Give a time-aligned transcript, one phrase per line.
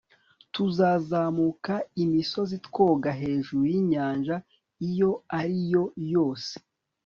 [0.53, 4.35] tuzazamuka imisozi twoga hejuru yinyanja
[4.89, 6.53] iyo ari yo yose